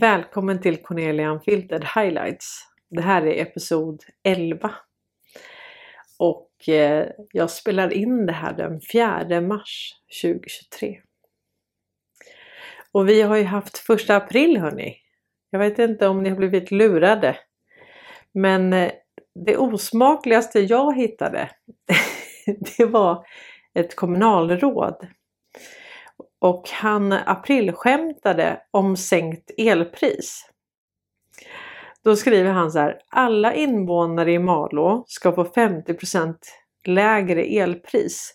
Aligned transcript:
Välkommen 0.00 0.60
till 0.60 0.82
Cornelia 0.82 1.30
Unfiltered 1.30 1.84
Highlights. 1.84 2.60
Det 2.90 3.02
här 3.02 3.26
är 3.26 3.42
episod 3.42 4.02
11. 4.22 4.74
Och 6.18 6.68
eh, 6.68 7.08
jag 7.32 7.50
spelar 7.50 7.92
in 7.92 8.26
det 8.26 8.32
här 8.32 8.52
den 8.52 8.80
4 8.92 9.40
mars 9.40 9.94
2023. 10.22 11.00
Och 12.92 13.08
vi 13.08 13.22
har 13.22 13.36
ju 13.36 13.44
haft 13.44 13.78
första 13.78 14.16
april 14.16 14.56
hörni. 14.56 14.96
Jag 15.50 15.58
vet 15.58 15.78
inte 15.78 16.08
om 16.08 16.22
ni 16.22 16.28
har 16.28 16.36
blivit 16.36 16.70
lurade. 16.70 17.36
Men 18.32 18.72
eh, 18.72 18.92
det 19.34 19.56
osmakligaste 19.56 20.60
jag 20.60 20.96
hittade 20.96 21.50
det 22.76 22.84
var 22.84 23.26
ett 23.74 23.96
kommunalråd 23.96 25.06
och 26.38 26.68
han 26.68 27.12
aprilskämtade 27.12 28.60
om 28.70 28.96
sänkt 28.96 29.50
elpris. 29.58 30.50
Då 32.04 32.16
skriver 32.16 32.50
han 32.50 32.72
så 32.72 32.78
här. 32.78 32.98
Alla 33.08 33.54
invånare 33.54 34.32
i 34.32 34.38
Malå 34.38 35.04
ska 35.06 35.32
få 35.32 35.44
50% 35.44 36.34
lägre 36.84 37.42
elpris 37.42 38.32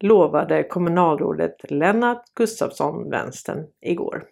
lovade 0.00 0.62
kommunalrådet 0.62 1.70
Lennart 1.70 2.24
Gustafsson, 2.34 3.10
vänstern, 3.10 3.66
igår. 3.80 4.24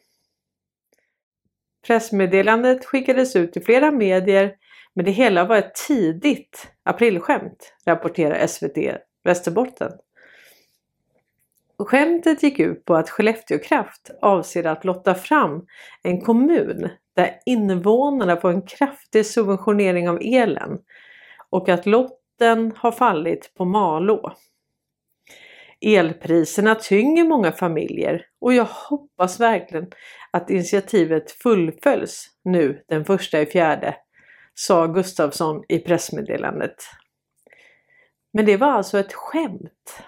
Pressmeddelandet 1.87 2.84
skickades 2.84 3.37
ut 3.37 3.52
till 3.52 3.65
flera 3.65 3.90
medier 3.90 4.54
men 4.95 5.04
det 5.04 5.10
hela 5.10 5.45
var 5.45 5.56
ett 5.56 5.74
tidigt 5.74 6.73
aprilskämt, 6.82 7.74
rapporterar 7.87 8.46
SVT 8.46 8.78
Västerbotten. 9.24 9.93
Skämtet 11.79 12.43
gick 12.43 12.59
ut 12.59 12.85
på 12.85 12.95
att 12.95 13.11
Skellefteå 13.11 13.59
Kraft 13.59 14.11
avser 14.23 14.67
att 14.67 14.85
lotta 14.85 15.15
fram 15.15 15.67
en 16.03 16.21
kommun 16.21 16.89
där 17.17 17.41
invånarna 17.47 18.37
får 18.37 18.51
en 18.51 18.67
kraftig 18.67 19.27
subventionering 19.27 20.09
av 20.09 20.19
elen 20.23 20.79
och 21.51 21.69
att 21.69 21.87
lotten 21.87 22.73
har 22.77 22.93
fallit 22.93 23.55
på 23.55 23.65
Malå. 23.65 24.33
Elpriserna 25.80 26.75
tynger 26.75 27.25
många 27.25 27.52
familjer 27.52 28.27
och 28.41 28.55
jag 28.55 28.65
hoppas 28.65 29.41
verkligen 29.41 29.87
att 30.30 30.51
initiativet 30.51 31.30
fullföljs 31.30 32.27
nu 32.45 32.85
den 32.89 33.05
första 33.05 33.41
i 33.41 33.47
fjärde, 33.47 33.97
sa 34.55 34.87
Gustafsson 34.87 35.65
i 35.69 35.79
pressmeddelandet. 35.79 36.77
Men 38.33 38.47
det 38.47 38.57
var 38.57 38.69
alltså 38.69 38.99
ett 38.99 39.13
skämt. 39.13 40.02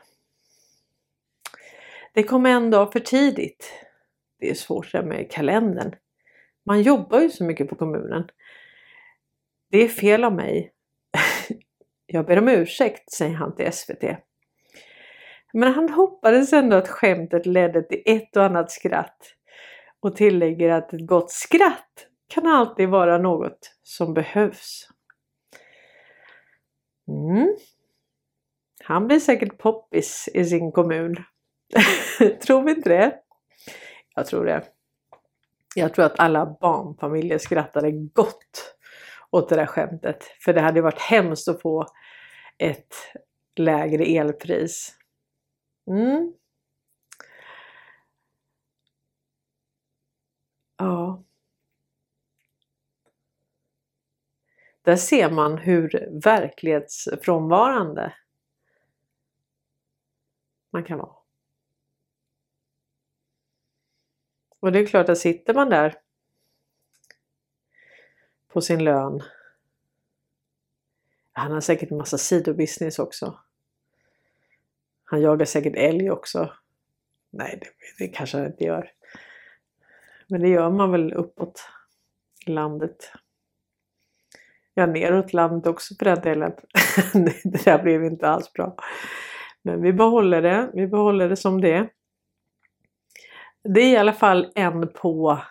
Det 2.17 2.23
kom 2.23 2.47
en 2.47 2.71
dag 2.71 2.93
för 2.93 3.01
tidigt. 3.01 3.73
Det 4.39 4.51
är 4.51 4.55
svårt 4.55 4.93
det 4.93 5.03
med 5.03 5.31
kalendern. 5.31 5.95
Man 6.67 6.83
jobbar 6.83 7.21
ju 7.21 7.31
så 7.31 7.45
mycket 7.45 7.69
på 7.69 7.75
kommunen. 7.75 8.29
Det 9.71 9.79
är 9.79 9.89
fel 9.89 10.25
av 10.25 10.33
mig. 10.33 10.73
Jag 12.07 12.27
ber 12.27 12.39
om 12.39 12.49
ursäkt, 12.49 13.13
säger 13.13 13.35
han 13.35 13.57
till 13.57 13.73
SVT. 13.73 14.05
Men 15.53 15.73
han 15.73 15.89
hoppades 15.89 16.53
ändå 16.53 16.77
att 16.77 16.89
skämtet 16.89 17.47
ledde 17.47 17.83
till 17.83 18.03
ett 18.07 18.37
och 18.37 18.45
annat 18.45 18.71
skratt 18.71 19.35
och 20.01 20.17
tillägger 20.17 20.71
att 20.71 20.93
ett 20.93 21.07
gott 21.07 21.31
skratt 21.31 22.07
kan 22.29 22.47
alltid 22.47 22.89
vara 22.89 23.19
något 23.19 23.73
som 23.83 24.15
behövs. 24.15 24.89
Mm. 27.09 27.57
Han 28.85 29.07
blir 29.07 29.19
säkert 29.19 29.59
poppis 29.59 30.29
i 30.35 30.45
sin 30.45 30.73
kommun. 30.73 31.17
tror 32.47 32.63
vi 32.63 32.71
inte 32.71 32.89
det? 32.89 33.21
Jag 34.15 34.27
tror 34.27 34.45
det. 34.45 34.65
Jag 35.75 35.95
tror 35.95 36.05
att 36.05 36.19
alla 36.19 36.47
barnfamiljer 36.61 37.39
skrattade 37.39 37.91
gott 37.93 38.77
åt 39.31 39.49
det 39.49 39.57
där 39.57 39.67
skämtet. 39.67 40.25
För 40.45 40.53
det 40.53 40.61
hade 40.61 40.81
varit 40.81 41.01
hemskt 41.01 41.49
att 41.49 41.63
få 41.63 41.87
ett 42.59 42.95
lägre 43.57 44.05
elpris. 44.05 44.97
Mm. 45.91 46.33
Ja. 50.79 51.23
Där 54.83 54.97
ser 54.97 55.31
man 55.31 55.59
hur 55.59 56.21
verklighetsfrånvarande 56.25 58.13
man 60.73 60.85
kan 60.85 60.99
vara. 60.99 61.26
Och 64.61 64.73
det 64.73 64.79
är 64.79 64.87
klart 64.87 65.09
att 65.09 65.19
sitter 65.19 65.55
man 65.55 65.71
där 65.71 65.95
på 68.53 68.61
sin 68.61 68.85
lön. 68.85 69.23
Han 71.33 71.53
har 71.53 71.61
säkert 71.61 71.91
en 71.91 71.97
massa 71.97 72.19
sidobusiness 72.19 72.99
också. 72.99 73.39
Han 75.05 75.23
jagar 75.23 75.47
säkert 75.47 75.77
älg 75.77 76.11
också. 76.11 76.53
Nej, 77.31 77.59
det, 77.61 77.69
det 77.99 78.09
kanske 78.09 78.37
han 78.37 78.47
inte 78.47 78.65
gör. 78.65 78.91
Men 80.29 80.41
det 80.41 80.49
gör 80.49 80.71
man 80.71 80.93
väl 80.93 81.13
uppåt 81.13 81.69
landet. 82.47 83.13
Ja, 84.75 84.87
neråt 84.87 85.33
landet 85.33 85.67
också 85.67 85.95
för 85.95 86.05
den 86.05 86.21
delen. 86.21 86.53
det 87.45 87.65
där 87.65 87.83
blev 87.83 88.05
inte 88.05 88.29
alls 88.29 88.53
bra. 88.53 88.77
Men 89.63 89.83
vi 89.83 89.93
behåller 89.93 90.43
det. 90.43 90.71
Vi 90.75 90.87
behåller 90.87 91.29
det 91.29 91.37
som 91.37 91.61
det 91.61 91.89
det 93.75 93.81
är 93.81 93.93
i 93.93 93.97
alla 93.97 94.13
fall 94.13 94.53
en 94.55 94.93
på 94.93 95.43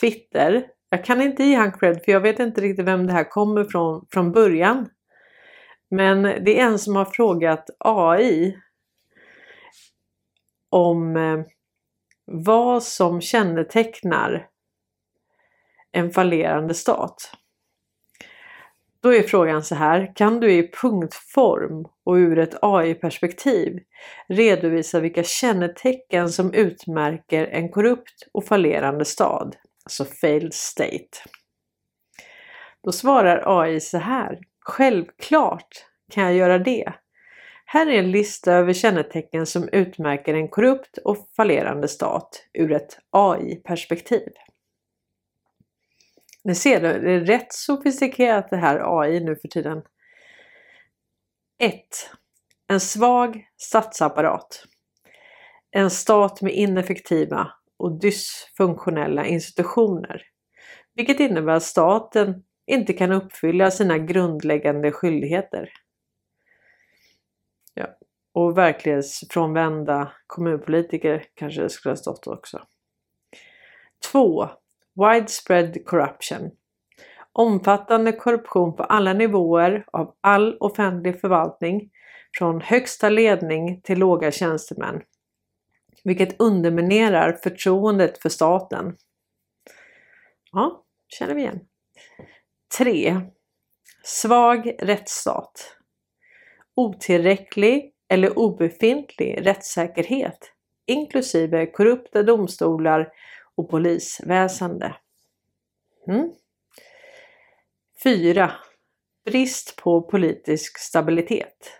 Twitter. 0.00 0.66
Jag 0.90 1.04
kan 1.04 1.22
inte 1.22 1.44
ge 1.44 1.56
han 1.56 1.72
cred 1.72 2.04
för 2.04 2.12
jag 2.12 2.20
vet 2.20 2.38
inte 2.38 2.60
riktigt 2.60 2.86
vem 2.86 3.06
det 3.06 3.12
här 3.12 3.30
kommer 3.30 3.64
från 3.64 4.06
från 4.10 4.32
början. 4.32 4.88
Men 5.90 6.22
det 6.22 6.60
är 6.60 6.64
en 6.64 6.78
som 6.78 6.96
har 6.96 7.04
frågat 7.04 7.70
AI 7.78 8.56
om 10.70 11.16
eh, 11.16 11.40
vad 12.24 12.82
som 12.82 13.20
kännetecknar 13.20 14.48
en 15.92 16.10
fallerande 16.10 16.74
stat. 16.74 17.32
Då 19.02 19.14
är 19.14 19.22
frågan 19.22 19.62
så 19.62 19.74
här, 19.74 20.12
kan 20.16 20.40
du 20.40 20.52
i 20.52 20.70
punktform 20.82 21.84
och 22.04 22.14
ur 22.14 22.38
ett 22.38 22.54
AI-perspektiv 22.62 23.78
redovisa 24.28 25.00
vilka 25.00 25.22
kännetecken 25.22 26.28
som 26.28 26.54
utmärker 26.54 27.46
en 27.46 27.68
korrupt 27.68 28.28
och 28.32 28.44
fallerande 28.44 29.04
stad, 29.04 29.56
alltså 29.84 30.04
failed 30.04 30.54
state? 30.54 31.18
Då 32.84 32.92
svarar 32.92 33.60
AI 33.60 33.80
så 33.80 33.98
här, 33.98 34.38
självklart 34.60 35.86
kan 36.12 36.24
jag 36.24 36.34
göra 36.34 36.58
det. 36.58 36.92
Här 37.64 37.86
är 37.86 37.98
en 37.98 38.10
lista 38.10 38.52
över 38.52 38.72
kännetecken 38.72 39.46
som 39.46 39.68
utmärker 39.72 40.34
en 40.34 40.48
korrupt 40.48 40.98
och 40.98 41.16
fallerande 41.36 41.88
stat 41.88 42.46
ur 42.52 42.72
ett 42.72 42.98
AI-perspektiv. 43.10 44.28
Ni 46.44 46.54
ser, 46.54 46.80
det 46.80 47.12
är 47.12 47.20
rätt 47.20 47.52
sofistikerat 47.52 48.50
det 48.50 48.56
här 48.56 49.00
AI 49.00 49.20
nu 49.20 49.36
för 49.36 49.48
tiden. 49.48 49.82
1. 51.58 51.82
En 52.68 52.80
svag 52.80 53.48
statsapparat. 53.56 54.64
En 55.70 55.90
stat 55.90 56.42
med 56.42 56.52
ineffektiva 56.54 57.52
och 57.76 58.00
dysfunktionella 58.00 59.26
institutioner. 59.26 60.22
Vilket 60.94 61.20
innebär 61.20 61.52
att 61.52 61.62
staten 61.62 62.44
inte 62.66 62.92
kan 62.92 63.12
uppfylla 63.12 63.70
sina 63.70 63.98
grundläggande 63.98 64.92
skyldigheter. 64.92 65.72
Ja. 67.74 67.86
Och 68.34 68.58
verklighetsfrånvända 68.58 70.12
kommunpolitiker 70.26 71.24
kanske 71.34 71.62
det 71.62 71.70
skulle 71.70 71.90
ha 71.90 71.96
stått 71.96 72.26
också. 72.26 72.66
2. 74.12 74.48
Widespread 74.94 75.84
corruption. 75.86 76.50
Omfattande 77.32 78.12
korruption 78.12 78.76
på 78.76 78.82
alla 78.82 79.12
nivåer 79.12 79.84
av 79.92 80.14
all 80.20 80.56
offentlig 80.60 81.20
förvaltning 81.20 81.90
från 82.38 82.60
högsta 82.60 83.08
ledning 83.08 83.80
till 83.82 83.98
låga 83.98 84.30
tjänstemän. 84.30 85.02
Vilket 86.04 86.40
underminerar 86.40 87.32
förtroendet 87.42 88.22
för 88.22 88.28
staten. 88.28 88.96
Ja, 90.52 90.84
känner 91.08 91.34
vi 91.34 91.40
igen. 91.40 91.60
3. 92.78 93.20
Svag 94.04 94.76
rättsstat. 94.78 95.76
Otillräcklig 96.74 97.92
eller 98.08 98.38
obefintlig 98.38 99.46
rättssäkerhet 99.46 100.52
inklusive 100.86 101.66
korrupta 101.66 102.22
domstolar 102.22 103.08
och 103.56 103.70
polisväsende. 103.70 104.96
Mm. 106.08 106.32
4. 108.04 108.52
Brist 109.24 109.76
på 109.76 110.02
politisk 110.02 110.78
stabilitet. 110.78 111.78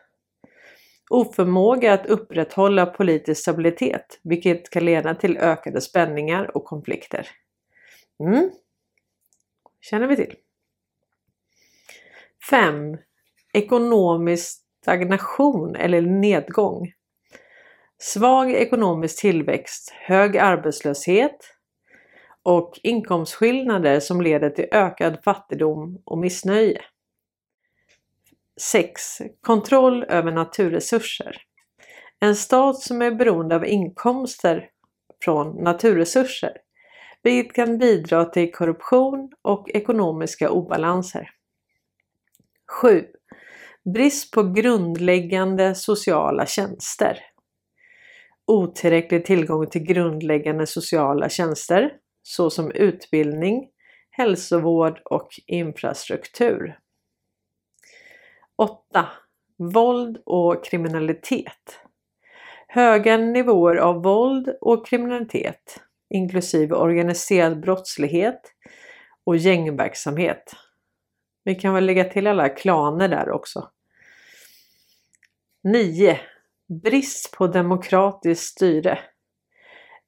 Oförmåga 1.11 1.93
att 1.93 2.07
upprätthålla 2.07 2.87
politisk 2.87 3.43
stabilitet 3.43 4.21
vilket 4.23 4.71
kan 4.71 4.85
leda 4.85 5.15
till 5.15 5.39
ökade 5.39 5.81
spänningar 5.81 6.57
och 6.57 6.65
konflikter. 6.65 7.29
Mm. 8.21 8.51
Känner 9.81 10.07
vi 10.07 10.17
till. 10.17 10.35
5. 12.51 12.97
Ekonomisk 13.53 14.63
stagnation 14.83 15.77
eller 15.77 16.03
nedgång. 16.03 16.93
Svag 17.99 18.53
ekonomisk 18.53 19.21
tillväxt, 19.21 19.91
hög 19.91 20.37
arbetslöshet 20.37 21.37
och 22.43 22.81
inkomstskillnader 22.83 24.01
som 24.01 24.21
leder 24.21 24.51
till 24.51 24.69
ökad 24.73 25.19
fattigdom 25.25 26.03
och 26.05 26.19
missnöje. 26.19 26.83
6. 28.61 29.03
Kontroll 29.41 30.05
över 30.05 30.33
naturresurser. 30.33 31.37
En 32.21 32.37
stat 32.37 32.81
som 32.81 33.03
är 33.03 33.11
beroende 33.11 33.57
av 33.57 33.67
inkomster 33.67 34.69
från 35.25 35.65
naturresurser, 35.65 36.53
vilket 37.23 37.53
kan 37.53 37.79
bidra 37.79 38.25
till 38.25 38.53
korruption 38.53 39.33
och 39.43 39.71
ekonomiska 39.71 40.51
obalanser. 40.51 41.31
7. 42.81 43.07
Brist 43.95 44.31
på 44.31 44.43
grundläggande 44.43 45.75
sociala 45.75 46.47
tjänster. 46.47 47.19
Otillräcklig 48.47 49.25
tillgång 49.25 49.67
till 49.67 49.83
grundläggande 49.83 50.67
sociala 50.67 51.29
tjänster 51.29 51.93
såsom 52.33 52.71
utbildning, 52.71 53.69
hälsovård 54.11 55.01
och 55.05 55.29
infrastruktur. 55.47 56.79
8. 58.57 59.09
Våld 59.57 60.23
och 60.27 60.65
kriminalitet. 60.65 61.81
Höga 62.69 63.17
nivåer 63.17 63.77
av 63.77 64.03
våld 64.03 64.49
och 64.61 64.87
kriminalitet 64.87 65.81
inklusive 66.13 66.75
organiserad 66.75 67.61
brottslighet 67.61 68.41
och 69.25 69.37
gängverksamhet. 69.37 70.53
Vi 71.45 71.55
kan 71.55 71.75
väl 71.75 71.87
lägga 71.87 72.05
till 72.05 72.27
alla 72.27 72.49
klaner 72.49 73.09
där 73.09 73.31
också. 73.31 73.69
9. 75.65 76.21
Brist 76.83 77.33
på 77.33 77.47
demokratiskt 77.47 78.45
styre. 78.45 78.99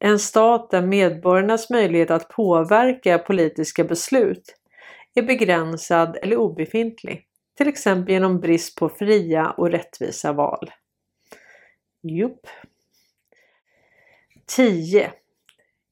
En 0.05 0.19
stat 0.19 0.71
där 0.71 0.83
medborgarnas 0.83 1.71
möjlighet 1.71 2.11
att 2.11 2.29
påverka 2.29 3.19
politiska 3.19 3.85
beslut 3.85 4.57
är 5.15 5.23
begränsad 5.23 6.17
eller 6.23 6.37
obefintlig. 6.37 7.27
Till 7.57 7.69
exempel 7.69 8.13
genom 8.13 8.41
brist 8.41 8.79
på 8.79 8.89
fria 8.89 9.51
och 9.51 9.71
rättvisa 9.71 10.33
val. 10.33 10.71
Jupp. 12.03 12.47
10. 14.47 15.13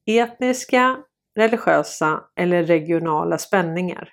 Etniska, 0.05 1.03
religiösa 1.35 2.23
eller 2.35 2.63
regionala 2.63 3.37
spänningar. 3.37 4.09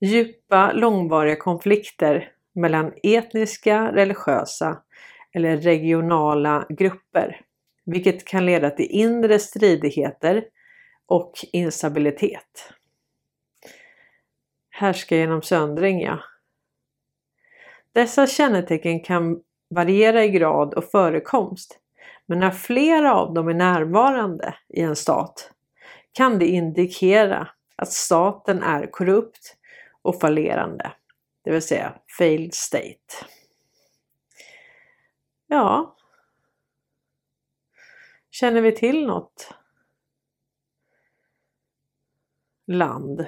Djupa 0.00 0.72
långvariga 0.72 1.36
konflikter 1.36 2.32
mellan 2.52 2.92
etniska, 3.02 3.92
religiösa 3.92 4.82
eller 5.32 5.56
regionala 5.56 6.66
grupper, 6.68 7.40
vilket 7.92 8.24
kan 8.24 8.46
leda 8.46 8.70
till 8.70 8.86
inre 8.90 9.38
stridigheter 9.38 10.44
och 11.06 11.32
instabilitet. 11.52 12.72
Härska 14.70 15.16
genom 15.16 15.42
söndring, 15.42 16.00
ja. 16.00 16.18
Dessa 17.92 18.26
kännetecken 18.26 19.00
kan 19.00 19.40
variera 19.70 20.24
i 20.24 20.28
grad 20.28 20.74
och 20.74 20.84
förekomst, 20.84 21.78
men 22.26 22.38
när 22.38 22.50
flera 22.50 23.14
av 23.14 23.34
dem 23.34 23.48
är 23.48 23.54
närvarande 23.54 24.54
i 24.68 24.80
en 24.80 24.96
stat 24.96 25.52
kan 26.12 26.38
det 26.38 26.46
indikera 26.46 27.48
att 27.76 27.92
staten 27.92 28.62
är 28.62 28.90
korrupt 28.90 29.56
och 30.02 30.20
fallerande, 30.20 30.92
det 31.44 31.50
vill 31.50 31.62
säga 31.62 31.94
failed 32.18 32.54
state. 32.54 33.26
Ja. 35.46 35.97
Känner 38.40 38.60
vi 38.60 38.72
till 38.72 39.06
något 39.06 39.54
land 42.66 43.26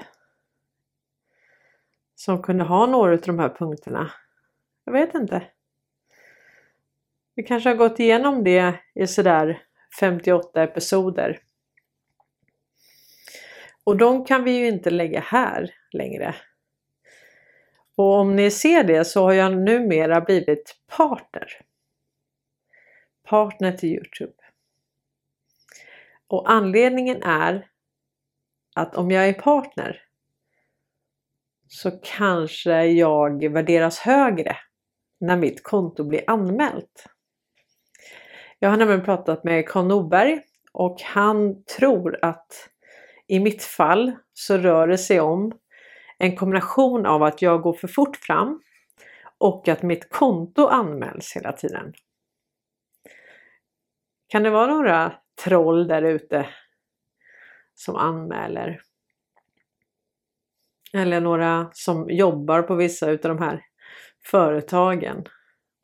som 2.14 2.42
kunde 2.42 2.64
ha 2.64 2.86
några 2.86 3.12
av 3.12 3.20
de 3.20 3.38
här 3.38 3.48
punkterna? 3.48 4.10
Jag 4.84 4.92
vet 4.92 5.14
inte. 5.14 5.42
Vi 7.34 7.42
kanske 7.42 7.68
har 7.68 7.76
gått 7.76 8.00
igenom 8.00 8.44
det 8.44 8.80
i 8.94 9.06
sådär 9.06 9.62
58 10.00 10.62
episoder. 10.62 11.40
Och 13.84 13.96
de 13.96 14.24
kan 14.24 14.44
vi 14.44 14.50
ju 14.50 14.68
inte 14.68 14.90
lägga 14.90 15.20
här 15.20 15.74
längre. 15.92 16.34
Och 17.96 18.14
om 18.14 18.36
ni 18.36 18.50
ser 18.50 18.84
det 18.84 19.04
så 19.04 19.22
har 19.22 19.32
jag 19.32 19.56
numera 19.56 20.20
blivit 20.20 20.76
partner. 20.96 21.60
Partner 23.22 23.72
till 23.72 23.88
Youtube. 23.88 24.39
Och 26.30 26.50
anledningen 26.50 27.22
är 27.22 27.66
att 28.74 28.96
om 28.96 29.10
jag 29.10 29.28
är 29.28 29.32
partner 29.32 30.02
så 31.68 31.90
kanske 32.02 32.84
jag 32.84 33.52
värderas 33.52 33.98
högre 33.98 34.56
när 35.20 35.36
mitt 35.36 35.62
konto 35.62 36.04
blir 36.04 36.24
anmält. 36.26 37.06
Jag 38.58 38.70
har 38.70 38.76
nämligen 38.76 39.04
pratat 39.04 39.44
med 39.44 39.68
Karl 39.68 39.86
Norberg 39.86 40.40
och 40.72 41.02
han 41.02 41.64
tror 41.64 42.18
att 42.22 42.68
i 43.26 43.40
mitt 43.40 43.62
fall 43.62 44.12
så 44.32 44.56
rör 44.56 44.88
det 44.88 44.98
sig 44.98 45.20
om 45.20 45.52
en 46.18 46.36
kombination 46.36 47.06
av 47.06 47.22
att 47.22 47.42
jag 47.42 47.62
går 47.62 47.72
för 47.72 47.88
fort 47.88 48.16
fram 48.16 48.60
och 49.38 49.68
att 49.68 49.82
mitt 49.82 50.10
konto 50.10 50.66
anmäls 50.66 51.36
hela 51.36 51.52
tiden. 51.52 51.92
Kan 54.28 54.42
det 54.42 54.50
vara 54.50 54.66
några 54.66 55.12
troll 55.44 55.88
där 55.88 56.02
ute 56.02 56.48
som 57.74 57.96
anmäler? 57.96 58.80
Eller 60.92 61.20
några 61.20 61.70
som 61.72 62.10
jobbar 62.10 62.62
på 62.62 62.74
vissa 62.74 63.10
utav 63.10 63.36
de 63.36 63.44
här 63.44 63.64
företagen 64.24 65.24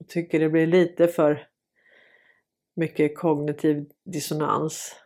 och 0.00 0.08
tycker 0.08 0.40
det 0.40 0.48
blir 0.48 0.66
lite 0.66 1.08
för 1.08 1.48
mycket 2.76 3.18
kognitiv 3.18 3.84
dissonans. 4.04 4.96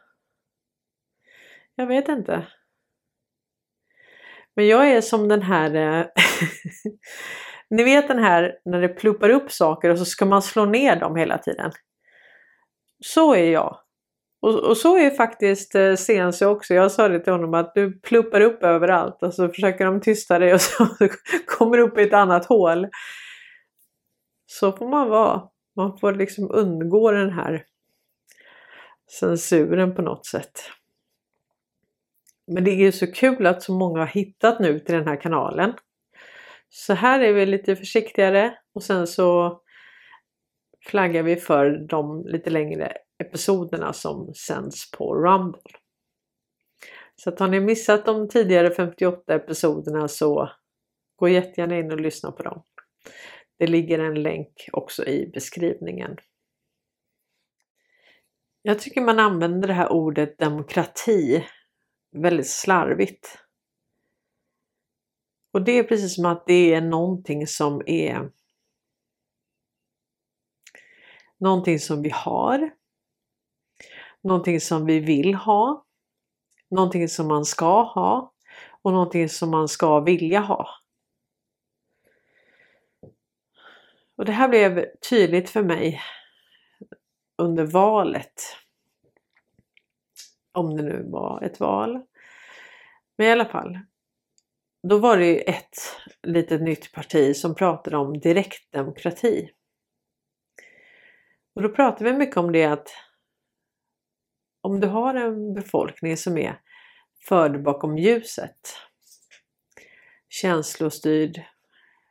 Jag 1.74 1.86
vet 1.86 2.08
inte. 2.08 2.46
Men 4.54 4.66
jag 4.66 4.90
är 4.90 5.00
som 5.00 5.28
den 5.28 5.42
här 5.42 5.74
eh, 5.74 6.06
Ni 7.70 7.84
vet 7.84 8.08
den 8.08 8.18
här 8.18 8.58
när 8.64 8.80
det 8.80 8.88
pluppar 8.88 9.30
upp 9.30 9.52
saker 9.52 9.90
och 9.90 9.98
så 9.98 10.04
ska 10.04 10.24
man 10.24 10.42
slå 10.42 10.64
ner 10.64 10.96
dem 10.96 11.16
hela 11.16 11.38
tiden. 11.38 11.72
Så 13.04 13.34
är 13.34 13.52
jag. 13.52 13.80
Och, 14.40 14.54
och 14.54 14.76
så 14.76 14.98
är 14.98 15.10
faktiskt 15.10 15.74
eh, 15.74 15.94
Sense 15.94 16.46
också. 16.46 16.74
Jag 16.74 16.92
sa 16.92 17.08
det 17.08 17.20
till 17.20 17.32
honom 17.32 17.54
att 17.54 17.74
du 17.74 18.00
pluppar 18.00 18.40
upp 18.40 18.62
överallt 18.62 19.22
och 19.22 19.34
så 19.34 19.48
försöker 19.48 19.84
de 19.84 20.00
tysta 20.00 20.38
dig 20.38 20.54
och 20.54 20.60
så 20.60 20.88
kommer 21.46 21.76
du 21.76 21.82
upp 21.82 21.98
i 21.98 22.02
ett 22.02 22.12
annat 22.12 22.46
hål. 22.46 22.88
Så 24.46 24.72
får 24.72 24.88
man 24.88 25.08
vara. 25.08 25.42
Man 25.76 25.98
får 25.98 26.12
liksom 26.12 26.50
undgå 26.50 27.10
den 27.10 27.30
här 27.30 27.64
censuren 29.20 29.94
på 29.94 30.02
något 30.02 30.26
sätt. 30.26 30.70
Men 32.46 32.64
det 32.64 32.70
är 32.70 32.76
ju 32.76 32.92
så 32.92 33.12
kul 33.12 33.46
att 33.46 33.62
så 33.62 33.72
många 33.72 33.98
har 33.98 34.06
hittat 34.06 34.60
nu 34.60 34.78
till 34.78 34.94
den 34.94 35.08
här 35.08 35.20
kanalen. 35.20 35.74
Så 36.68 36.94
här 36.94 37.20
är 37.20 37.32
vi 37.32 37.46
lite 37.46 37.76
försiktigare 37.76 38.54
och 38.74 38.82
sen 38.82 39.06
så 39.06 39.60
flaggar 40.86 41.22
vi 41.22 41.36
för 41.36 41.86
de 41.88 42.26
lite 42.26 42.50
längre 42.50 42.96
episoderna 43.20 43.92
som 43.92 44.34
sänds 44.34 44.90
på 44.90 45.14
Rumble. 45.14 45.60
Så 47.14 47.30
att 47.30 47.38
har 47.38 47.48
ni 47.48 47.60
missat 47.60 48.06
de 48.06 48.28
tidigare 48.28 48.70
58 48.70 49.34
episoderna 49.34 50.08
så 50.08 50.50
gå 51.16 51.28
jättegärna 51.28 51.78
in 51.78 51.92
och 51.92 52.00
lyssna 52.00 52.32
på 52.32 52.42
dem. 52.42 52.62
Det 53.58 53.66
ligger 53.66 53.98
en 53.98 54.22
länk 54.22 54.68
också 54.72 55.06
i 55.06 55.30
beskrivningen. 55.34 56.16
Jag 58.62 58.78
tycker 58.78 59.00
man 59.00 59.18
använder 59.18 59.68
det 59.68 59.74
här 59.74 59.92
ordet 59.92 60.38
demokrati 60.38 61.46
väldigt 62.12 62.50
slarvigt. 62.50 63.38
Och 65.52 65.64
det 65.64 65.72
är 65.72 65.84
precis 65.84 66.14
som 66.14 66.24
att 66.24 66.46
det 66.46 66.74
är 66.74 66.80
någonting 66.80 67.46
som 67.46 67.82
är 67.86 68.30
någonting 71.40 71.78
som 71.78 72.02
vi 72.02 72.10
har. 72.10 72.70
Någonting 74.22 74.60
som 74.60 74.86
vi 74.86 75.00
vill 75.00 75.34
ha. 75.34 75.84
Någonting 76.70 77.08
som 77.08 77.28
man 77.28 77.44
ska 77.44 77.82
ha 77.82 78.32
och 78.82 78.92
någonting 78.92 79.28
som 79.28 79.50
man 79.50 79.68
ska 79.68 80.00
vilja 80.00 80.40
ha. 80.40 80.68
Och 84.16 84.24
det 84.24 84.32
här 84.32 84.48
blev 84.48 84.86
tydligt 85.10 85.50
för 85.50 85.62
mig 85.62 86.00
under 87.38 87.64
valet. 87.64 88.42
Om 90.52 90.76
det 90.76 90.82
nu 90.82 91.06
var 91.10 91.42
ett 91.42 91.60
val. 91.60 92.02
Men 93.16 93.26
i 93.26 93.30
alla 93.30 93.44
fall. 93.44 93.78
Då 94.82 94.98
var 94.98 95.16
det 95.16 95.26
ju 95.26 95.38
ett 95.38 95.76
litet 96.22 96.62
nytt 96.62 96.92
parti 96.92 97.36
som 97.36 97.54
pratade 97.54 97.96
om 97.96 98.20
direktdemokrati. 98.20 99.50
Och 101.54 101.62
då 101.62 101.68
pratar 101.68 102.04
vi 102.04 102.12
mycket 102.12 102.36
om 102.36 102.52
det 102.52 102.64
att 102.64 102.88
om 104.60 104.80
du 104.80 104.86
har 104.86 105.14
en 105.14 105.54
befolkning 105.54 106.16
som 106.16 106.38
är 106.38 106.60
förd 107.28 107.62
bakom 107.62 107.98
ljuset, 107.98 108.76
känslostyrd, 110.28 111.42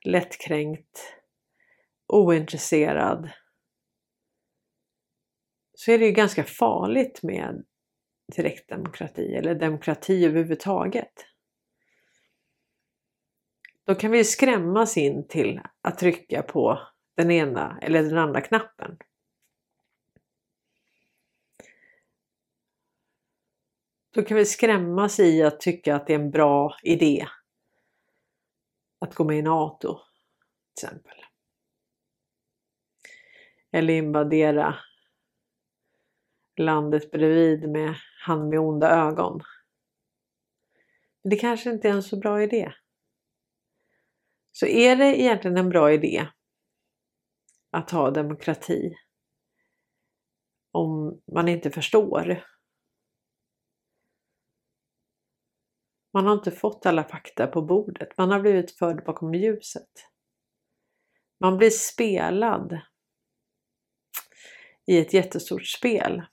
lättkränkt, 0.05 1.13
ointresserad, 2.07 3.29
så 5.73 5.91
är 5.91 5.99
det 5.99 6.05
ju 6.05 6.11
ganska 6.11 6.43
farligt 6.43 7.23
med 7.23 7.65
direktdemokrati 8.35 9.35
eller 9.35 9.55
demokrati 9.55 10.25
överhuvudtaget. 10.25 11.13
Då 13.85 13.95
kan 13.95 14.11
vi 14.11 14.23
skrämmas 14.23 14.97
in 14.97 15.27
till 15.27 15.61
att 15.81 15.97
trycka 15.97 16.41
på 16.43 16.79
den 17.17 17.31
ena 17.31 17.79
eller 17.81 18.03
den 18.03 18.17
andra 18.17 18.41
knappen. 18.41 18.97
Då 24.11 24.23
kan 24.23 24.37
vi 24.37 24.45
skrämmas 24.45 25.19
i 25.19 25.43
att 25.43 25.59
tycka 25.59 25.95
att 25.95 26.07
det 26.07 26.13
är 26.13 26.19
en 26.19 26.31
bra 26.31 26.77
idé 26.83 27.27
att 28.99 29.15
gå 29.15 29.23
med 29.23 29.37
i 29.37 29.41
NATO 29.41 29.99
till 30.75 30.87
exempel. 30.87 31.17
Eller 33.71 33.93
invadera 33.93 34.75
landet 36.57 37.11
bredvid 37.11 37.69
med 37.69 37.95
han 38.25 38.49
med 38.49 38.59
onda 38.59 38.89
ögon. 38.89 39.41
Men 41.23 41.29
det 41.29 41.35
kanske 41.35 41.71
inte 41.71 41.89
är 41.89 41.93
en 41.93 42.03
så 42.03 42.17
bra 42.17 42.43
idé. 42.43 42.73
Så 44.51 44.65
är 44.65 44.95
det 44.95 45.21
egentligen 45.21 45.57
en 45.57 45.69
bra 45.69 45.91
idé 45.91 46.27
att 47.71 47.91
ha 47.91 48.11
demokrati 48.11 48.95
om 50.71 51.21
man 51.35 51.47
inte 51.47 51.71
förstår? 51.71 52.43
Man 56.13 56.25
har 56.25 56.33
inte 56.33 56.51
fått 56.51 56.85
alla 56.85 57.03
fakta 57.03 57.47
på 57.47 57.61
bordet. 57.61 58.17
Man 58.17 58.31
har 58.31 58.39
blivit 58.39 58.71
förd 58.71 59.05
bakom 59.05 59.33
ljuset. 59.33 59.89
Man 61.39 61.57
blir 61.57 61.69
spelad 61.69 62.79
i 64.85 64.97
ett 64.97 65.13
jättestort 65.13 65.65
spel. 65.65 66.23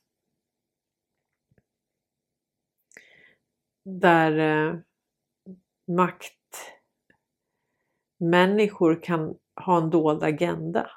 Där 3.85 4.38
eh, 4.38 4.75
maktmänniskor 8.18 9.02
kan 9.02 9.38
ha 9.64 9.83
en 9.83 9.90
dold 9.90 10.23
agenda. 10.23 10.90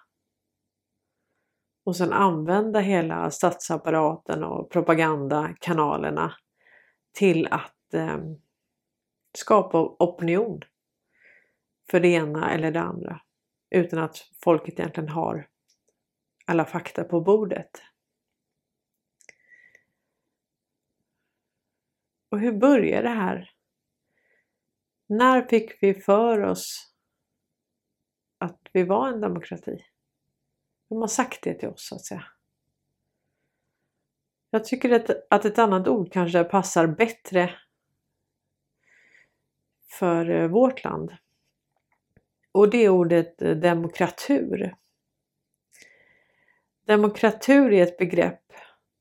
Och 1.85 1.95
sen 1.95 2.13
använda 2.13 2.79
hela 2.79 3.31
statsapparaten 3.31 4.43
och 4.43 4.71
propagandakanalerna 4.71 6.35
till 7.13 7.47
att 7.47 7.93
eh, 7.93 8.17
skapa 9.37 9.95
opinion 9.99 10.61
för 11.91 11.99
det 11.99 12.07
ena 12.07 12.51
eller 12.53 12.71
det 12.71 12.81
andra 12.81 13.21
utan 13.69 13.99
att 13.99 14.17
folket 14.43 14.79
egentligen 14.79 15.09
har 15.09 15.47
alla 16.45 16.65
fakta 16.65 17.03
på 17.03 17.21
bordet. 17.21 17.81
Och 22.29 22.39
hur 22.39 22.51
började 22.51 23.07
det 23.07 23.15
här? 23.15 23.51
När 25.07 25.41
fick 25.41 25.83
vi 25.83 25.93
för 25.93 26.39
oss 26.39 26.93
att 28.37 28.59
vi 28.73 28.83
var 28.83 29.07
en 29.07 29.21
demokrati? 29.21 29.85
Vem 30.89 30.99
har 30.99 31.07
sagt 31.07 31.43
det 31.43 31.53
till 31.53 31.69
oss 31.69 31.87
så 31.87 31.95
att 31.95 32.05
säga? 32.05 32.25
Jag 34.49 34.65
tycker 34.65 34.91
att, 34.91 35.09
att 35.29 35.45
ett 35.45 35.59
annat 35.59 35.87
ord 35.87 36.13
kanske 36.13 36.43
passar 36.43 36.87
bättre 36.87 37.59
för 39.91 40.29
eh, 40.29 40.47
vårt 40.47 40.83
land. 40.83 41.11
Och 42.51 42.69
det 42.69 42.85
är 42.85 42.89
ordet 42.89 43.41
eh, 43.41 43.51
demokratur. 43.51 44.75
Demokratur 46.87 47.73
är 47.73 47.83
ett 47.83 47.97
begrepp 47.97 48.41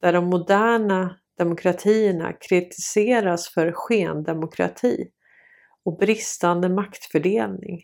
där 0.00 0.12
de 0.12 0.24
moderna 0.24 1.18
demokratierna 1.38 2.32
kritiseras 2.32 3.48
för 3.48 3.72
skendemokrati 3.72 5.10
och 5.84 5.98
bristande 5.98 6.68
maktfördelning. 6.68 7.82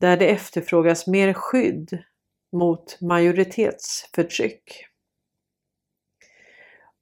Där 0.00 0.16
det 0.16 0.30
efterfrågas 0.30 1.06
mer 1.06 1.32
skydd 1.32 2.04
mot 2.52 3.00
majoritetsförtryck. 3.00 4.86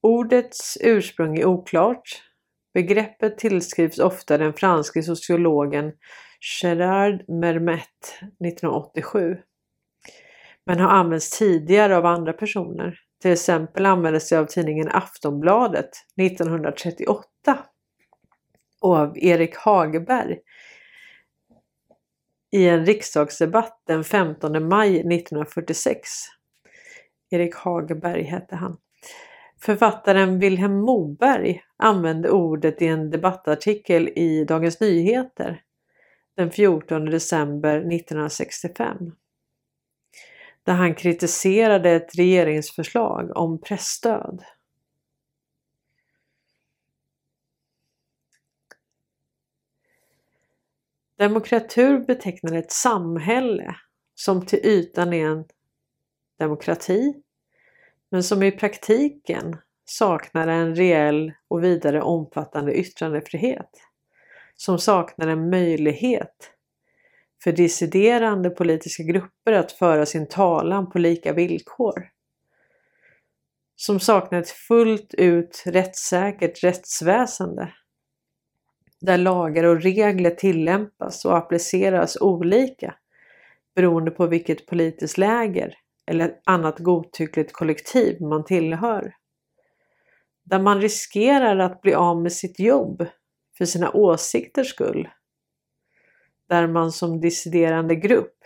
Ordets 0.00 0.78
ursprung 0.80 1.38
är 1.38 1.44
oklart. 1.44 2.22
Begreppet 2.76 3.38
tillskrivs 3.38 3.98
ofta 3.98 4.38
den 4.38 4.52
franske 4.52 5.02
sociologen 5.02 5.92
Gérard 6.40 7.28
Mermet 7.28 8.18
1987 8.44 9.36
men 10.66 10.80
har 10.80 10.88
använts 10.88 11.38
tidigare 11.38 11.96
av 11.96 12.06
andra 12.06 12.32
personer. 12.32 12.98
Till 13.22 13.32
exempel 13.32 13.86
användes 13.86 14.28
det 14.28 14.38
av 14.38 14.44
tidningen 14.44 14.88
Aftonbladet 14.88 15.90
1938 16.22 17.24
och 18.80 18.96
av 18.96 19.18
Erik 19.18 19.56
Hageberg 19.56 20.38
i 22.56 22.68
en 22.68 22.86
riksdagsdebatt 22.86 23.82
den 23.86 24.04
15 24.04 24.68
maj 24.68 24.96
1946. 24.96 26.08
Erik 27.30 27.54
Hageberg 27.54 28.22
hette 28.22 28.56
han. 28.56 28.76
Författaren 29.60 30.38
Vilhelm 30.38 30.80
Moberg 30.80 31.62
använde 31.76 32.30
ordet 32.30 32.82
i 32.82 32.86
en 32.86 33.10
debattartikel 33.10 34.08
i 34.08 34.44
Dagens 34.44 34.80
Nyheter 34.80 35.62
den 36.36 36.50
14 36.50 37.04
december 37.04 37.76
1965 37.76 39.12
där 40.66 40.72
han 40.72 40.94
kritiserade 40.94 41.90
ett 41.90 42.18
regeringsförslag 42.18 43.36
om 43.36 43.60
pressstöd. 43.60 44.44
Demokratur 51.18 51.98
betecknar 51.98 52.56
ett 52.56 52.72
samhälle 52.72 53.76
som 54.14 54.46
till 54.46 54.58
ytan 54.58 55.12
är 55.12 55.26
en 55.26 55.44
demokrati 56.38 57.22
men 58.16 58.22
som 58.22 58.42
i 58.42 58.52
praktiken 58.52 59.56
saknar 59.84 60.48
en 60.48 60.74
reell 60.74 61.32
och 61.48 61.64
vidare 61.64 62.02
omfattande 62.02 62.74
yttrandefrihet. 62.74 63.70
Som 64.54 64.78
saknar 64.78 65.28
en 65.28 65.50
möjlighet 65.50 66.50
för 67.44 67.52
dissiderande 67.52 68.50
politiska 68.50 69.02
grupper 69.02 69.52
att 69.52 69.72
föra 69.72 70.06
sin 70.06 70.28
talan 70.28 70.90
på 70.90 70.98
lika 70.98 71.32
villkor. 71.32 72.08
Som 73.74 74.00
saknar 74.00 74.38
ett 74.38 74.50
fullt 74.50 75.14
ut 75.14 75.62
rättssäkert 75.66 76.64
rättsväsende. 76.64 77.72
Där 79.00 79.18
lagar 79.18 79.64
och 79.64 79.82
regler 79.82 80.30
tillämpas 80.30 81.24
och 81.24 81.36
appliceras 81.36 82.16
olika 82.20 82.94
beroende 83.74 84.10
på 84.10 84.26
vilket 84.26 84.66
politiskt 84.66 85.18
läger 85.18 85.74
eller 86.06 86.40
annat 86.44 86.78
godtyckligt 86.78 87.52
kollektiv 87.52 88.22
man 88.22 88.44
tillhör. 88.44 89.14
Där 90.44 90.58
man 90.58 90.80
riskerar 90.80 91.58
att 91.58 91.82
bli 91.82 91.94
av 91.94 92.22
med 92.22 92.32
sitt 92.32 92.58
jobb 92.60 93.06
för 93.58 93.64
sina 93.64 93.90
åsikters 93.90 94.70
skull 94.70 95.08
där 96.48 96.66
man 96.66 96.92
som 96.92 97.20
dissiderande 97.20 97.96
grupp 97.96 98.38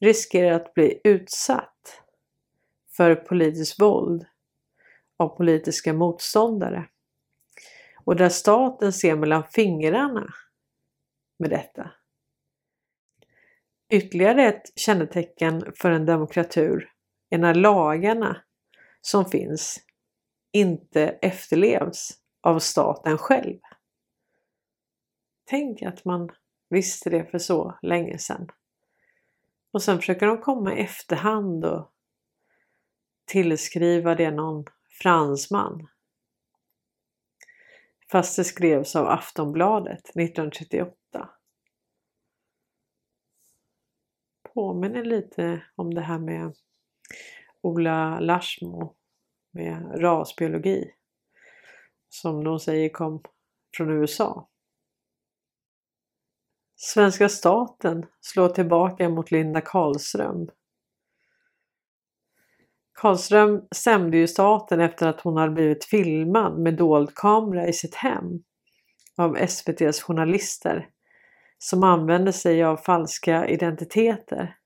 riskerar 0.00 0.50
att 0.50 0.74
bli 0.74 1.00
utsatt 1.04 2.02
för 2.96 3.14
politiskt 3.14 3.80
våld 3.80 4.26
av 5.16 5.28
politiska 5.28 5.92
motståndare. 5.92 6.88
Och 8.04 8.16
där 8.16 8.28
staten 8.28 8.92
ser 8.92 9.16
mellan 9.16 9.44
fingrarna 9.44 10.34
med 11.38 11.50
detta. 11.50 11.90
Ytterligare 13.88 14.48
ett 14.48 14.78
kännetecken 14.78 15.72
för 15.76 15.90
en 15.90 16.06
demokratur 16.06 16.90
är 17.30 17.38
när 17.38 17.54
lagarna 17.54 18.42
som 19.00 19.24
finns 19.24 19.80
inte 20.52 21.02
efterlevs 21.02 22.10
av 22.40 22.58
staten 22.58 23.18
själv. 23.18 23.58
Tänk 25.44 25.82
att 25.82 26.04
man 26.04 26.30
visste 26.68 27.10
det 27.10 27.30
för 27.30 27.38
så 27.38 27.78
länge 27.82 28.18
sedan. 28.18 28.48
Och 29.72 29.82
sen 29.82 29.98
försöker 29.98 30.26
de 30.26 30.40
komma 30.40 30.74
i 30.74 30.80
efterhand 30.80 31.64
och 31.64 31.92
tillskriva 33.24 34.14
det 34.14 34.30
någon 34.30 34.64
fransman. 35.02 35.88
Fast 38.10 38.36
det 38.36 38.44
skrevs 38.44 38.96
av 38.96 39.06
Aftonbladet 39.06 40.08
1938. 40.08 41.03
Påminner 44.54 45.04
lite 45.04 45.62
om 45.74 45.94
det 45.94 46.00
här 46.00 46.18
med 46.18 46.54
Ola 47.60 48.20
Larsmo 48.20 48.94
med 49.52 50.02
rasbiologi. 50.02 50.90
Som 52.08 52.44
de 52.44 52.60
säger 52.60 52.88
kom 52.88 53.22
från 53.76 53.90
USA. 53.90 54.48
Svenska 56.76 57.28
staten 57.28 58.06
slår 58.20 58.48
tillbaka 58.48 59.08
mot 59.08 59.30
Linda 59.30 59.60
Karlström. 59.60 60.48
Karlström 62.92 63.66
stämde 63.74 64.16
ju 64.16 64.28
staten 64.28 64.80
efter 64.80 65.06
att 65.06 65.20
hon 65.20 65.36
hade 65.36 65.52
blivit 65.52 65.84
filmad 65.84 66.58
med 66.58 66.76
dold 66.76 67.14
kamera 67.14 67.68
i 67.68 67.72
sitt 67.72 67.94
hem 67.94 68.44
av 69.16 69.36
SVTs 69.36 70.02
journalister 70.02 70.90
som 71.58 71.84
använder 71.84 72.32
sig 72.32 72.64
av 72.64 72.76
falska 72.76 73.48
identiteter. 73.48 74.56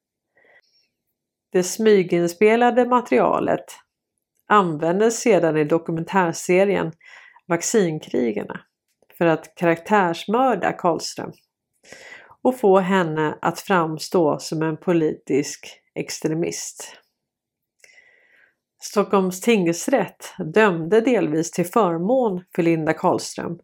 Det 1.53 1.63
smyginspelade 1.63 2.87
materialet 2.87 3.65
användes 4.47 5.21
sedan 5.21 5.57
i 5.57 5.65
dokumentärserien 5.65 6.93
Vaccinkrigarna 7.47 8.61
för 9.19 9.27
att 9.27 9.55
karaktärsmörda 9.55 10.73
Karlström 10.73 11.33
och 12.43 12.59
få 12.59 12.79
henne 12.79 13.39
att 13.43 13.61
framstå 13.61 14.39
som 14.39 14.63
en 14.63 14.77
politisk 14.77 15.81
extremist. 15.95 16.97
Stockholms 18.81 19.41
tingsrätt 19.41 20.35
dömde 20.55 21.01
delvis 21.01 21.51
till 21.51 21.67
förmån 21.67 22.45
för 22.55 22.63
Linda 22.63 22.93
Karlström 22.93 23.59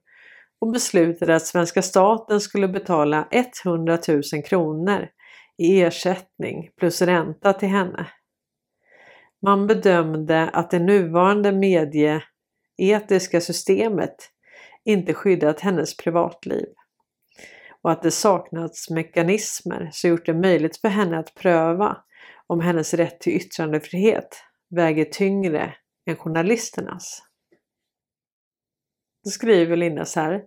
och 0.60 0.72
beslutade 0.72 1.36
att 1.36 1.46
svenska 1.46 1.82
staten 1.82 2.40
skulle 2.40 2.68
betala 2.68 3.28
100 3.64 3.98
000 4.08 4.22
kronor 4.44 5.08
i 5.58 5.82
ersättning 5.82 6.70
plus 6.76 7.02
ränta 7.02 7.52
till 7.52 7.68
henne. 7.68 8.06
Man 9.42 9.66
bedömde 9.66 10.48
att 10.48 10.70
det 10.70 10.78
nuvarande 10.78 11.52
medieetiska 11.52 13.40
systemet 13.40 14.16
inte 14.84 15.14
skyddat 15.14 15.60
hennes 15.60 15.96
privatliv 15.96 16.66
och 17.82 17.92
att 17.92 18.02
det 18.02 18.10
saknats 18.10 18.90
mekanismer 18.90 19.90
som 19.92 20.10
gjort 20.10 20.26
det 20.26 20.34
möjligt 20.34 20.76
för 20.76 20.88
henne 20.88 21.18
att 21.18 21.34
pröva 21.34 21.96
om 22.46 22.60
hennes 22.60 22.94
rätt 22.94 23.20
till 23.20 23.32
yttrandefrihet 23.32 24.42
väger 24.70 25.04
tyngre 25.04 25.74
än 26.06 26.16
journalisternas. 26.16 27.22
Då 29.24 29.30
skriver 29.30 29.76
Linda 29.76 30.04
så 30.04 30.20
här. 30.20 30.44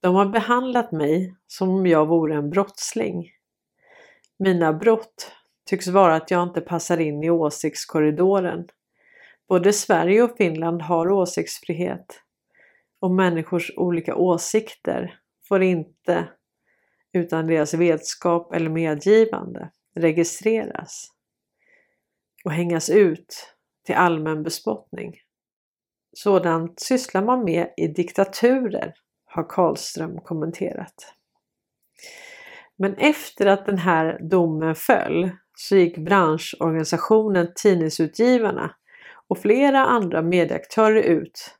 De 0.00 0.14
har 0.14 0.26
behandlat 0.26 0.92
mig 0.92 1.34
som 1.46 1.68
om 1.68 1.86
jag 1.86 2.06
vore 2.06 2.34
en 2.34 2.50
brottsling. 2.50 3.30
Mina 4.38 4.72
brott 4.72 5.32
tycks 5.64 5.86
vara 5.86 6.14
att 6.14 6.30
jag 6.30 6.42
inte 6.42 6.60
passar 6.60 6.98
in 6.98 7.22
i 7.22 7.30
åsiktskorridoren. 7.30 8.68
Både 9.48 9.72
Sverige 9.72 10.22
och 10.22 10.36
Finland 10.36 10.82
har 10.82 11.10
åsiktsfrihet 11.10 12.22
och 13.00 13.10
människors 13.10 13.72
olika 13.76 14.16
åsikter 14.16 15.20
får 15.48 15.62
inte 15.62 16.28
utan 17.12 17.46
deras 17.46 17.74
vetskap 17.74 18.54
eller 18.54 18.70
medgivande 18.70 19.70
registreras 19.94 21.08
och 22.44 22.52
hängas 22.52 22.90
ut 22.90 23.54
till 23.84 23.94
allmän 23.94 24.42
bespottning. 24.42 25.14
Sådant 26.18 26.80
sysslar 26.80 27.22
man 27.22 27.44
med 27.44 27.68
i 27.76 27.86
diktaturer, 27.86 28.94
har 29.24 29.48
Karlström 29.48 30.20
kommenterat. 30.20 31.14
Men 32.76 32.94
efter 32.94 33.46
att 33.46 33.66
den 33.66 33.78
här 33.78 34.18
domen 34.30 34.74
föll 34.74 35.30
så 35.56 35.76
gick 35.76 35.98
branschorganisationen 35.98 37.52
Tidningsutgivarna 37.56 38.74
och 39.28 39.38
flera 39.38 39.86
andra 39.86 40.22
medieaktörer 40.22 41.02
ut 41.02 41.56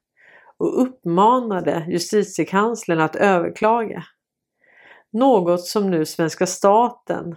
och 0.57 0.83
uppmanade 0.83 1.87
justitiekanslern 1.89 3.01
att 3.01 3.17
överklaga. 3.17 4.05
Något 5.13 5.67
som 5.67 5.91
nu 5.91 6.05
svenska 6.05 6.47
staten 6.47 7.37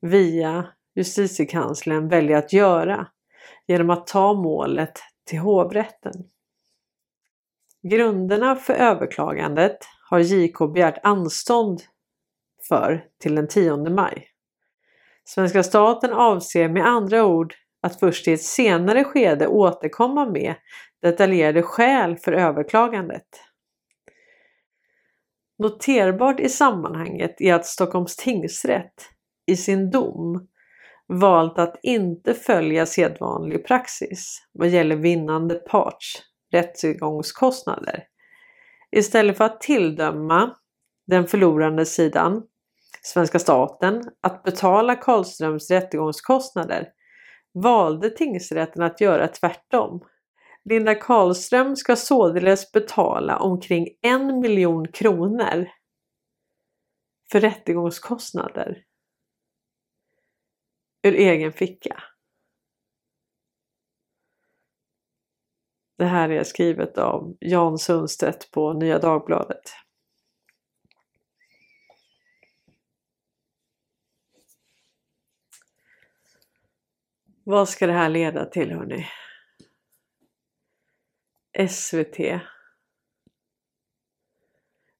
via 0.00 0.66
justitiekanslern 0.94 2.08
väljer 2.08 2.36
att 2.36 2.52
göra 2.52 3.06
genom 3.66 3.90
att 3.90 4.06
ta 4.06 4.34
målet 4.34 5.00
till 5.26 5.38
hovrätten. 5.38 6.12
Grunderna 7.82 8.56
för 8.56 8.74
överklagandet 8.74 9.78
har 10.10 10.18
JK 10.18 10.58
begärt 10.74 11.00
anstånd 11.02 11.82
för 12.68 13.04
till 13.18 13.34
den 13.34 13.48
10 13.48 13.76
maj. 13.76 14.28
Svenska 15.24 15.62
staten 15.62 16.12
avser 16.12 16.68
med 16.68 16.86
andra 16.86 17.24
ord 17.26 17.54
att 17.80 18.00
först 18.00 18.28
i 18.28 18.32
ett 18.32 18.42
senare 18.42 19.04
skede 19.04 19.46
återkomma 19.46 20.30
med 20.30 20.54
detaljerade 21.02 21.62
skäl 21.62 22.16
för 22.16 22.32
överklagandet. 22.32 23.26
Noterbart 25.58 26.40
i 26.40 26.48
sammanhanget 26.48 27.40
är 27.40 27.54
att 27.54 27.66
Stockholms 27.66 28.16
tingsrätt 28.16 29.08
i 29.46 29.56
sin 29.56 29.90
dom 29.90 30.48
valt 31.08 31.58
att 31.58 31.76
inte 31.82 32.34
följa 32.34 32.86
sedvanlig 32.86 33.66
praxis 33.66 34.42
vad 34.52 34.68
gäller 34.68 34.96
vinnande 34.96 35.54
parts 35.54 36.22
rättegångskostnader. 36.52 38.04
Istället 38.90 39.36
för 39.36 39.44
att 39.44 39.60
tilldöma 39.60 40.56
den 41.06 41.26
förlorande 41.26 41.86
sidan, 41.86 42.42
svenska 43.02 43.38
staten, 43.38 44.02
att 44.20 44.42
betala 44.42 44.94
Karlströms 44.94 45.70
rättegångskostnader 45.70 46.88
valde 47.54 48.10
tingsrätten 48.10 48.82
att 48.82 49.00
göra 49.00 49.28
tvärtom. 49.28 50.00
Linda 50.64 50.94
Karlström 50.94 51.76
ska 51.76 51.96
således 51.96 52.72
betala 52.72 53.38
omkring 53.38 53.88
en 54.02 54.40
miljon 54.40 54.88
kronor 54.88 55.68
för 57.32 57.40
rättegångskostnader 57.40 58.82
ur 61.02 61.14
egen 61.14 61.52
ficka. 61.52 62.02
Det 65.98 66.04
här 66.04 66.28
är 66.28 66.44
skrivet 66.44 66.98
av 66.98 67.36
Jan 67.40 67.78
Sundstedt 67.78 68.50
på 68.50 68.72
Nya 68.72 68.98
Dagbladet. 68.98 69.62
Vad 77.44 77.68
ska 77.68 77.86
det 77.86 77.92
här 77.92 78.08
leda 78.08 78.44
till 78.44 78.72
hörni? 78.72 79.06
SVT 81.68 82.40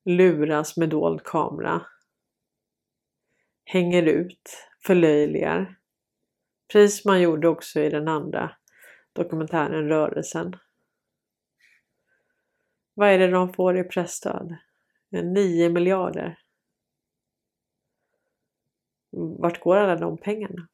luras 0.04 0.76
med 0.76 0.88
dold 0.88 1.22
kamera. 1.24 1.86
Hänger 3.64 4.02
ut, 4.02 4.68
förlöjligar. 4.82 5.78
Precis 6.72 7.02
som 7.02 7.10
han 7.10 7.22
gjorde 7.22 7.48
också 7.48 7.80
i 7.80 7.90
den 7.90 8.08
andra 8.08 8.56
dokumentären 9.12 9.88
Rörelsen. 9.88 10.56
Vad 12.94 13.08
är 13.08 13.18
det 13.18 13.30
de 13.30 13.52
får 13.52 13.78
i 13.78 13.84
pressstöd? 13.84 14.56
9 15.10 15.68
miljarder. 15.68 16.38
Vart 19.10 19.60
går 19.60 19.76
alla 19.76 19.96
de 19.96 20.18
pengarna? 20.18 20.68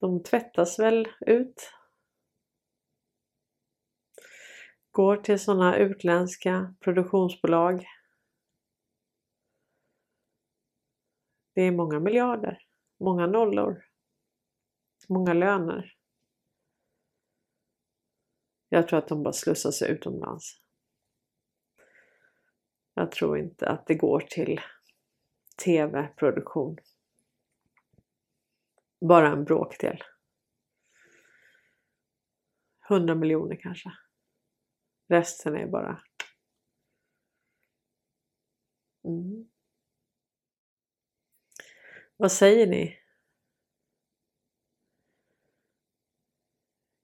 De 0.00 0.22
tvättas 0.22 0.78
väl 0.78 1.08
ut? 1.20 1.72
Går 4.90 5.16
till 5.16 5.38
sådana 5.38 5.76
utländska 5.76 6.74
produktionsbolag. 6.80 7.86
Det 11.58 11.62
är 11.62 11.72
många 11.72 12.00
miljarder, 12.00 12.62
många 13.00 13.26
nollor, 13.26 13.84
många 15.08 15.32
löner. 15.32 15.96
Jag 18.68 18.88
tror 18.88 18.98
att 18.98 19.08
de 19.08 19.22
bara 19.22 19.32
slussar 19.32 19.70
sig 19.70 19.90
utomlands. 19.90 20.60
Jag 22.94 23.12
tror 23.12 23.38
inte 23.38 23.68
att 23.68 23.86
det 23.86 23.94
går 23.94 24.20
till 24.20 24.60
tv-produktion. 25.64 26.76
Bara 29.00 29.28
en 29.28 29.44
bråkdel. 29.44 30.02
100 32.90 33.14
miljoner 33.14 33.56
kanske. 33.56 33.90
Resten 35.08 35.56
är 35.56 35.66
bara... 35.66 36.02
Mm. 39.04 39.48
Vad 42.20 42.32
säger 42.32 42.66
ni? 42.66 42.98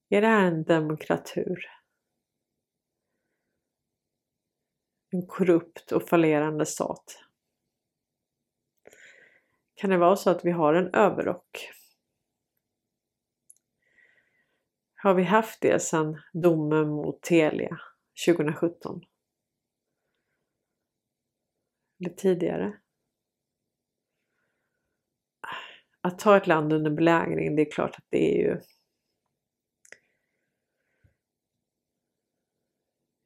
Är 0.09 0.21
det 0.21 0.27
här 0.27 0.47
en 0.47 0.65
demokratur? 0.65 1.71
En 5.11 5.27
korrupt 5.27 5.93
och 5.93 6.09
fallerande 6.09 6.67
stat? 6.67 7.25
Kan 9.75 9.91
det 9.91 9.99
vara 9.99 10.17
så 10.17 10.31
att 10.31 10.45
vi 10.45 10.51
har 10.51 10.75
en 10.75 10.95
överrock? 10.95 11.71
Har 14.95 15.15
vi 15.15 15.23
haft 15.23 15.61
det 15.61 15.83
sedan 15.83 16.23
domen 16.33 16.89
mot 16.89 17.23
Telia 17.23 17.79
2017? 18.27 19.01
Eller 22.01 22.15
tidigare? 22.15 22.84
Att 26.07 26.19
ta 26.19 26.37
ett 26.37 26.47
land 26.47 26.73
under 26.73 26.91
belägring, 26.91 27.57
det 27.57 27.63
är 27.63 27.71
klart 27.71 27.97
att 27.99 28.07
det 28.09 28.35
är 28.35 28.39
ju 28.39 28.61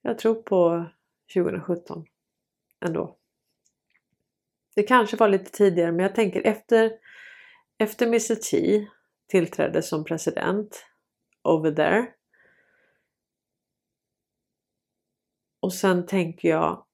Jag 0.03 0.19
tror 0.19 0.35
på 0.35 0.91
2017 1.35 2.05
ändå. 2.87 3.19
Det 4.75 4.83
kanske 4.83 5.17
var 5.17 5.29
lite 5.29 5.51
tidigare 5.51 5.93
men 5.93 6.01
jag 6.01 6.14
tänker 6.14 6.47
efter, 6.47 6.93
efter 7.79 8.07
Mr 8.07 8.35
T 8.35 8.87
tillträdde 9.27 9.83
som 9.83 10.05
president 10.05 10.87
over 11.45 11.73
there. 11.73 12.12
Och 15.61 15.75
sen 15.75 16.07
tänker 16.07 16.49
jag 16.49 16.87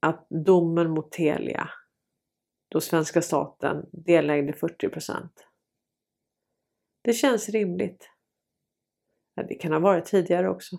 att 0.00 0.26
domen 0.28 0.90
mot 0.90 1.12
Telia 1.12 1.70
då 2.74 2.80
svenska 2.80 3.22
staten 3.22 3.86
delägde 3.92 4.52
40% 4.52 5.28
Det 7.02 7.12
känns 7.12 7.48
rimligt. 7.48 8.10
Ja, 9.34 9.42
det 9.42 9.54
kan 9.54 9.72
ha 9.72 9.78
varit 9.78 10.04
tidigare 10.04 10.50
också. 10.50 10.76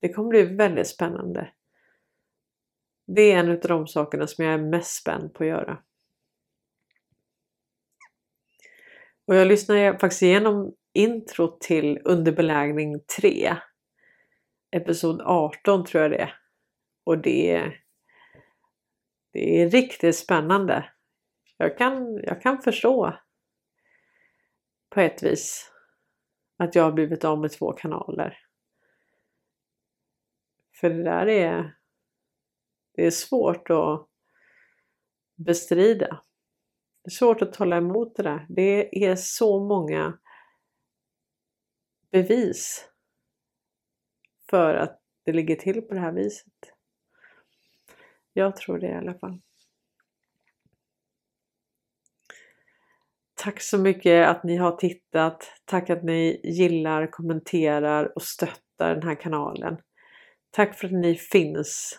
Det 0.00 0.12
kommer 0.12 0.28
bli 0.28 0.42
väldigt 0.42 0.88
spännande. 0.88 1.52
Det 3.06 3.32
är 3.32 3.38
en 3.38 3.50
av 3.50 3.60
de 3.60 3.86
sakerna 3.86 4.26
som 4.26 4.44
jag 4.44 4.54
är 4.54 4.70
mest 4.70 5.00
spänd 5.02 5.34
på 5.34 5.44
att 5.44 5.48
göra. 5.48 5.82
Och 9.26 9.34
jag 9.34 9.48
lyssnade 9.48 9.98
faktiskt 9.98 10.22
igenom 10.22 10.76
intro 10.92 11.58
till 11.60 12.00
Under 12.04 12.32
belägring 12.32 13.00
3. 13.20 13.56
Episod 14.70 15.20
18 15.20 15.84
tror 15.84 16.02
jag 16.02 16.10
det 16.10 16.22
är. 16.22 16.38
Och 17.04 17.18
det 17.18 17.50
är, 17.50 17.81
det 19.32 19.62
är 19.62 19.70
riktigt 19.70 20.16
spännande. 20.16 20.90
Jag 21.56 21.78
kan, 21.78 22.20
jag 22.22 22.42
kan 22.42 22.62
förstå 22.62 23.18
på 24.90 25.00
ett 25.00 25.22
vis 25.22 25.72
att 26.56 26.74
jag 26.74 26.82
har 26.82 26.92
blivit 26.92 27.24
av 27.24 27.40
med 27.40 27.52
två 27.52 27.72
kanaler. 27.72 28.38
För 30.80 30.90
det 30.90 31.02
där 31.02 31.26
är, 31.26 31.76
det 32.94 33.06
är 33.06 33.10
svårt 33.10 33.70
att 33.70 34.08
bestrida. 35.36 36.22
Det 37.04 37.08
är 37.08 37.10
svårt 37.10 37.42
att 37.42 37.52
tala 37.52 37.76
emot 37.76 38.16
det 38.16 38.22
där. 38.22 38.46
Det 38.48 39.04
är 39.04 39.16
så 39.16 39.64
många 39.64 40.18
bevis 42.10 42.88
för 44.50 44.74
att 44.74 45.02
det 45.24 45.32
ligger 45.32 45.56
till 45.56 45.82
på 45.82 45.94
det 45.94 46.00
här 46.00 46.12
viset. 46.12 46.71
Jag 48.32 48.56
tror 48.56 48.78
det 48.78 48.88
i 48.88 48.94
alla 48.94 49.14
fall. 49.14 49.40
Tack 53.34 53.60
så 53.60 53.78
mycket 53.78 54.28
att 54.28 54.44
ni 54.44 54.56
har 54.56 54.72
tittat. 54.72 55.52
Tack 55.64 55.90
att 55.90 56.02
ni 56.02 56.40
gillar, 56.44 57.06
kommenterar 57.06 58.12
och 58.16 58.22
stöttar 58.22 58.94
den 58.94 59.02
här 59.02 59.14
kanalen. 59.14 59.76
Tack 60.50 60.78
för 60.78 60.86
att 60.86 60.92
ni 60.92 61.14
finns. 61.14 61.98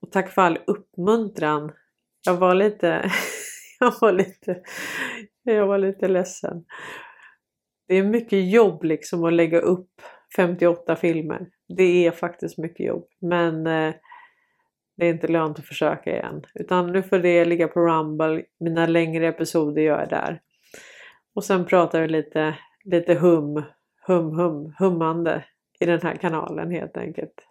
Och 0.00 0.12
tack 0.12 0.30
för 0.30 0.42
all 0.42 0.58
uppmuntran. 0.66 1.72
Jag 2.26 2.36
var 2.36 2.54
lite, 2.54 3.10
jag 3.80 3.94
var 4.00 4.12
lite, 4.12 4.62
jag 5.42 5.66
var 5.66 5.78
lite 5.78 6.08
ledsen. 6.08 6.64
Det 7.88 7.94
är 7.94 8.02
mycket 8.02 8.50
jobb 8.50 8.84
liksom 8.84 9.24
att 9.24 9.32
lägga 9.32 9.60
upp 9.60 10.02
58 10.36 10.96
filmer. 10.96 11.46
Det 11.68 12.06
är 12.06 12.10
faktiskt 12.10 12.58
mycket 12.58 12.86
jobb. 12.86 13.08
Men 13.20 13.66
eh, 13.66 13.94
det 15.00 15.06
är 15.06 15.10
inte 15.10 15.28
lönt 15.28 15.58
att 15.58 15.66
försöka 15.66 16.10
igen. 16.10 16.46
Utan 16.54 16.92
nu 16.92 17.02
får 17.02 17.18
det 17.18 17.44
ligga 17.44 17.68
på 17.68 17.80
Rumble. 17.80 18.44
Mina 18.58 18.86
längre 18.86 19.28
episoder 19.28 19.82
gör 19.82 20.00
jag 20.00 20.08
där. 20.08 20.40
Och 21.34 21.44
sen 21.44 21.64
pratar 21.66 22.00
vi 22.00 22.08
lite, 22.08 22.58
lite 22.84 23.14
hum, 23.14 23.62
hum, 24.06 24.38
hum, 24.38 24.74
hummande 24.78 25.44
i 25.78 25.86
den 25.86 26.00
här 26.00 26.16
kanalen 26.16 26.70
helt 26.70 26.96
enkelt. 26.96 27.46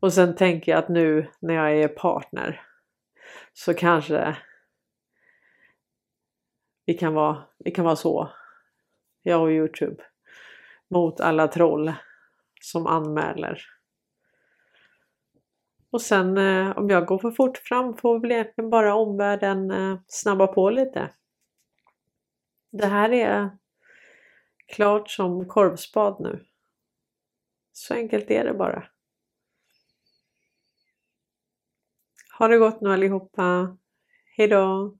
Och 0.00 0.12
sen 0.12 0.36
tänker 0.36 0.72
jag 0.72 0.78
att 0.78 0.88
nu 0.88 1.26
när 1.40 1.54
jag 1.54 1.72
är 1.72 1.88
partner 1.88 2.62
så 3.52 3.74
kanske 3.74 4.36
vi 6.86 6.94
kan 6.94 7.14
vara, 7.14 7.42
vi 7.58 7.70
kan 7.70 7.84
vara 7.84 7.96
så, 7.96 8.32
jag 9.22 9.42
och 9.42 9.50
Youtube, 9.50 10.02
mot 10.88 11.20
alla 11.20 11.48
troll 11.48 11.92
som 12.60 12.86
anmäler. 12.86 13.77
Och 15.90 16.02
sen 16.02 16.38
eh, 16.38 16.78
om 16.78 16.90
jag 16.90 17.06
går 17.06 17.18
för 17.18 17.30
fort 17.30 17.58
fram 17.58 17.96
får 17.96 18.20
väl 18.20 18.32
egentligen 18.32 18.70
bara 18.70 18.94
omvärlden 18.94 19.70
eh, 19.70 19.98
snabba 20.06 20.46
på 20.46 20.70
lite. 20.70 21.10
Det 22.70 22.86
här 22.86 23.12
är 23.12 23.50
klart 24.66 25.10
som 25.10 25.48
korvspad 25.48 26.16
nu. 26.20 26.44
Så 27.72 27.94
enkelt 27.94 28.30
är 28.30 28.44
det 28.44 28.54
bara. 28.54 28.84
Ha 32.38 32.48
det 32.48 32.58
gott 32.58 32.80
nu 32.80 32.92
allihopa. 32.92 33.76
Hejdå! 34.36 34.98